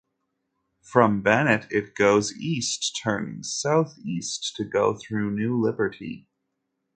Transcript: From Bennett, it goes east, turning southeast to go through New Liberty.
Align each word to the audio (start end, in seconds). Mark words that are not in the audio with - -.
From 0.81 1.21
Bennett, 1.21 1.67
it 1.71 1.93
goes 1.93 2.33
east, 2.35 2.99
turning 3.03 3.43
southeast 3.43 4.55
to 4.55 4.63
go 4.63 4.97
through 4.97 5.29
New 5.29 5.55
Liberty. 5.61 6.27